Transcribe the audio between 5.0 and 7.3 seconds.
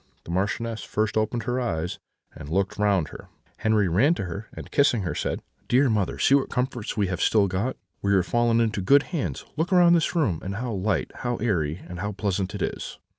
her, said: "'Dear mother, see what comforts we have